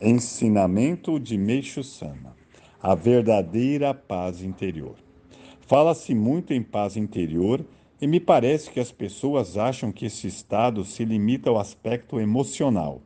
Ensinamento 0.00 1.20
de 1.20 1.38
Meixo 1.38 1.84
Sama: 1.84 2.34
A 2.82 2.96
verdadeira 2.96 3.94
paz 3.94 4.42
interior. 4.42 4.96
Fala-se 5.60 6.12
muito 6.16 6.52
em 6.52 6.60
paz 6.60 6.96
interior 6.96 7.64
e 8.00 8.06
me 8.08 8.18
parece 8.18 8.72
que 8.72 8.80
as 8.80 8.90
pessoas 8.90 9.56
acham 9.56 9.92
que 9.92 10.06
esse 10.06 10.26
estado 10.26 10.84
se 10.84 11.04
limita 11.04 11.48
ao 11.48 11.60
aspecto 11.60 12.18
emocional. 12.18 13.02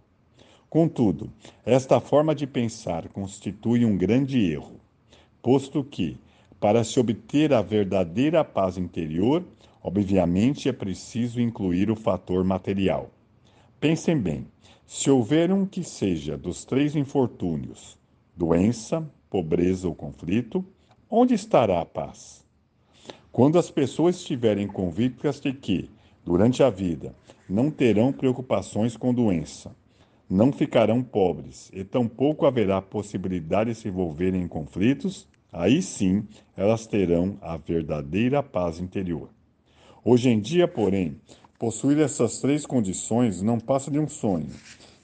Contudo, 0.70 1.30
esta 1.64 2.00
forma 2.00 2.34
de 2.34 2.46
pensar 2.46 3.06
constitui 3.08 3.84
um 3.84 3.94
grande 3.94 4.50
erro, 4.50 4.80
posto 5.42 5.84
que, 5.84 6.18
para 6.58 6.82
se 6.84 6.98
obter 6.98 7.52
a 7.52 7.60
verdadeira 7.60 8.42
paz 8.42 8.78
interior, 8.78 9.44
obviamente 9.82 10.70
é 10.70 10.72
preciso 10.72 11.38
incluir 11.38 11.90
o 11.90 11.96
fator 11.96 12.42
material. 12.42 13.10
Pensem 13.80 14.18
bem: 14.18 14.44
se 14.84 15.08
houver 15.08 15.52
um 15.52 15.64
que 15.64 15.84
seja 15.84 16.36
dos 16.36 16.64
três 16.64 16.96
infortúnios, 16.96 17.96
doença, 18.36 19.08
pobreza 19.30 19.86
ou 19.86 19.94
conflito, 19.94 20.64
onde 21.08 21.34
estará 21.34 21.80
a 21.80 21.84
paz? 21.84 22.44
Quando 23.30 23.56
as 23.56 23.70
pessoas 23.70 24.16
estiverem 24.16 24.66
convictas 24.66 25.40
de 25.40 25.52
que, 25.52 25.88
durante 26.24 26.60
a 26.60 26.70
vida, 26.70 27.14
não 27.48 27.70
terão 27.70 28.12
preocupações 28.12 28.96
com 28.96 29.14
doença, 29.14 29.70
não 30.28 30.50
ficarão 30.50 31.00
pobres 31.00 31.70
e 31.72 31.84
tampouco 31.84 32.46
haverá 32.46 32.82
possibilidade 32.82 33.70
de 33.70 33.76
se 33.78 33.86
envolverem 33.88 34.42
em 34.42 34.48
conflitos, 34.48 35.28
aí 35.52 35.80
sim 35.82 36.26
elas 36.56 36.84
terão 36.84 37.38
a 37.40 37.56
verdadeira 37.56 38.42
paz 38.42 38.80
interior. 38.80 39.28
Hoje 40.04 40.30
em 40.30 40.40
dia, 40.40 40.66
porém, 40.66 41.20
Possuir 41.58 41.98
essas 41.98 42.38
três 42.38 42.64
condições 42.64 43.42
não 43.42 43.58
passa 43.58 43.90
de 43.90 43.98
um 43.98 44.06
sonho, 44.06 44.52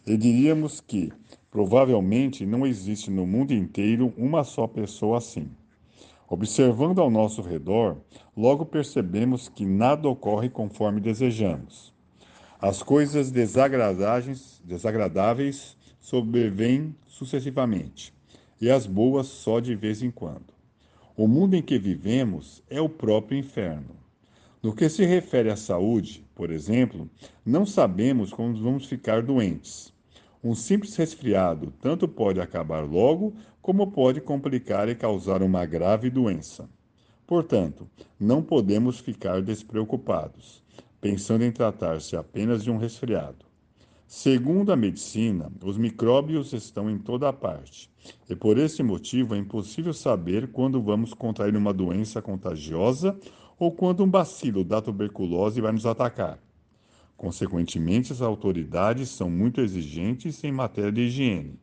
e 0.06 0.16
diríamos 0.16 0.80
que, 0.80 1.12
provavelmente, 1.50 2.46
não 2.46 2.64
existe 2.64 3.10
no 3.10 3.26
mundo 3.26 3.52
inteiro 3.52 4.14
uma 4.16 4.44
só 4.44 4.68
pessoa 4.68 5.18
assim. 5.18 5.50
Observando 6.28 7.00
ao 7.00 7.10
nosso 7.10 7.42
redor, 7.42 7.96
logo 8.36 8.64
percebemos 8.64 9.48
que 9.48 9.66
nada 9.66 10.08
ocorre 10.08 10.48
conforme 10.48 11.00
desejamos. 11.00 11.92
As 12.60 12.84
coisas 12.84 13.32
desagradáveis, 13.32 15.76
sobrevêm 15.98 16.94
sucessivamente, 17.08 18.14
e 18.60 18.70
as 18.70 18.86
boas 18.86 19.26
só 19.26 19.58
de 19.58 19.74
vez 19.74 20.04
em 20.04 20.10
quando. 20.10 20.54
O 21.16 21.26
mundo 21.26 21.56
em 21.56 21.62
que 21.62 21.80
vivemos 21.80 22.62
é 22.70 22.80
o 22.80 22.88
próprio 22.88 23.36
inferno. 23.36 24.03
No 24.64 24.74
que 24.74 24.88
se 24.88 25.04
refere 25.04 25.50
à 25.50 25.56
saúde, 25.56 26.24
por 26.34 26.50
exemplo, 26.50 27.06
não 27.44 27.66
sabemos 27.66 28.32
como 28.32 28.56
vamos 28.56 28.86
ficar 28.86 29.22
doentes. 29.22 29.92
Um 30.42 30.54
simples 30.54 30.96
resfriado 30.96 31.70
tanto 31.82 32.08
pode 32.08 32.40
acabar 32.40 32.82
logo, 32.82 33.34
como 33.60 33.92
pode 33.92 34.22
complicar 34.22 34.88
e 34.88 34.94
causar 34.94 35.42
uma 35.42 35.66
grave 35.66 36.08
doença. 36.08 36.66
Portanto, 37.26 37.86
não 38.18 38.42
podemos 38.42 38.98
ficar 38.98 39.42
despreocupados, 39.42 40.64
pensando 40.98 41.44
em 41.44 41.52
tratar-se 41.52 42.16
apenas 42.16 42.64
de 42.64 42.70
um 42.70 42.78
resfriado. 42.78 43.44
Segundo 44.06 44.72
a 44.72 44.76
medicina, 44.76 45.52
os 45.62 45.76
micróbios 45.76 46.54
estão 46.54 46.88
em 46.90 46.96
toda 46.98 47.28
a 47.28 47.34
parte, 47.34 47.90
e 48.30 48.34
por 48.34 48.56
esse 48.56 48.82
motivo 48.82 49.34
é 49.34 49.38
impossível 49.38 49.92
saber 49.92 50.48
quando 50.52 50.80
vamos 50.80 51.12
contrair 51.12 51.54
uma 51.54 51.72
doença 51.72 52.22
contagiosa 52.22 53.14
ou 53.58 53.72
quando 53.72 54.02
um 54.02 54.08
bacilo 54.08 54.64
da 54.64 54.80
tuberculose 54.80 55.60
vai 55.60 55.72
nos 55.72 55.86
atacar. 55.86 56.38
Consequentemente, 57.16 58.12
as 58.12 58.20
autoridades 58.20 59.08
são 59.08 59.30
muito 59.30 59.60
exigentes 59.60 60.42
em 60.42 60.52
matéria 60.52 60.92
de 60.92 61.02
higiene, 61.02 61.58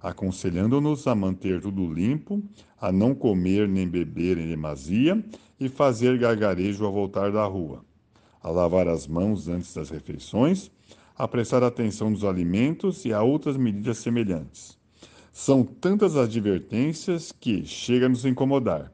aconselhando-nos 0.00 1.06
a 1.06 1.14
manter 1.14 1.60
tudo 1.60 1.92
limpo, 1.92 2.42
a 2.80 2.92
não 2.92 3.14
comer 3.14 3.68
nem 3.68 3.88
beber 3.88 4.38
em 4.38 4.48
demasia 4.48 5.24
e 5.58 5.68
fazer 5.68 6.18
gargarejo 6.18 6.84
ao 6.84 6.92
voltar 6.92 7.32
da 7.32 7.44
rua, 7.44 7.84
a 8.42 8.50
lavar 8.50 8.88
as 8.88 9.06
mãos 9.06 9.48
antes 9.48 9.74
das 9.74 9.90
refeições, 9.90 10.70
a 11.16 11.28
prestar 11.28 11.62
atenção 11.62 12.10
nos 12.10 12.24
alimentos 12.24 13.04
e 13.04 13.12
a 13.12 13.22
outras 13.22 13.56
medidas 13.56 13.98
semelhantes. 13.98 14.76
São 15.32 15.64
tantas 15.64 16.16
advertências 16.16 17.32
que 17.32 17.64
chega 17.64 18.06
a 18.06 18.08
nos 18.08 18.24
incomodar. 18.24 18.92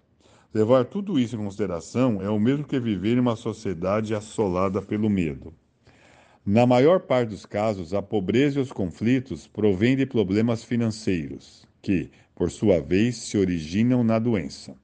Levar 0.52 0.86
tudo 0.86 1.18
isso 1.18 1.36
em 1.36 1.38
consideração 1.38 2.22
é 2.22 2.30
o 2.30 2.40
mesmo 2.40 2.64
que 2.64 2.80
viver 2.80 3.16
em 3.16 3.20
uma 3.20 3.36
sociedade 3.36 4.14
assolada 4.14 4.80
pelo 4.80 5.10
medo. 5.10 5.52
Na 6.44 6.66
maior 6.66 7.00
parte 7.00 7.28
dos 7.28 7.44
casos, 7.44 7.92
a 7.92 8.00
pobreza 8.00 8.58
e 8.58 8.62
os 8.62 8.72
conflitos 8.72 9.46
provêm 9.46 9.94
de 9.94 10.06
problemas 10.06 10.64
financeiros, 10.64 11.66
que, 11.82 12.10
por 12.34 12.50
sua 12.50 12.80
vez, 12.80 13.16
se 13.16 13.36
originam 13.36 14.02
na 14.02 14.18
doença. 14.18 14.74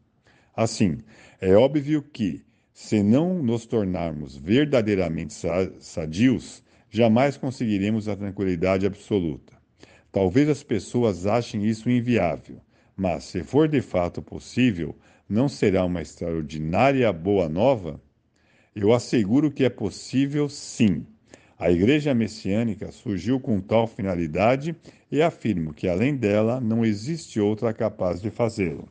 Assim, 0.55 0.99
é 1.41 1.55
óbvio 1.55 2.03
que, 2.03 2.43
se 2.71 3.03
não 3.03 3.43
nos 3.43 3.65
tornarmos 3.65 4.37
verdadeiramente 4.37 5.33
sadios, 5.81 6.63
jamais 6.91 7.39
conseguiremos 7.39 8.07
a 8.07 8.15
tranquilidade 8.15 8.85
absoluta. 8.85 9.55
Talvez 10.13 10.47
as 10.51 10.63
pessoas 10.63 11.27
achem 11.27 11.65
isso 11.65 11.89
inviável, 11.89 12.61
mas, 12.97 13.25
se 13.25 13.43
for 13.43 13.69
de 13.69 13.81
fato 13.81 14.23
possível, 14.23 14.95
não 15.29 15.49
será 15.49 15.85
uma 15.85 16.01
extraordinária 16.03 17.13
boa 17.13 17.49
nova? 17.49 18.01
Eu 18.75 18.93
asseguro 18.93 19.51
que 19.51 19.65
é 19.65 19.71
possível 19.71 20.49
sim. 20.49 21.05
A 21.59 21.71
Igreja 21.71 22.15
Messiânica 22.15 22.91
surgiu 22.91 23.39
com 23.41 23.61
tal 23.61 23.87
finalidade 23.87 24.75
e 25.11 25.23
afirmo 25.23 25.73
que, 25.73 25.89
além 25.89 26.15
dela, 26.17 26.61
não 26.61 26.85
existe 26.85 27.41
outra 27.41 27.73
capaz 27.73 28.21
de 28.21 28.31
fazê-lo. 28.31 28.87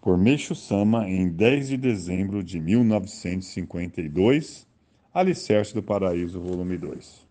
Por 0.00 0.16
Meixo 0.16 0.54
Sama, 0.54 1.06
em 1.08 1.28
10 1.28 1.68
de 1.68 1.76
dezembro 1.76 2.42
de 2.42 2.58
1952, 2.60 4.66
Alicerce 5.12 5.74
do 5.74 5.82
Paraíso, 5.82 6.40
volume 6.40 6.78
2. 6.78 7.25